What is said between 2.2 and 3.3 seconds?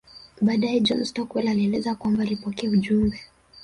alipokea ujumbe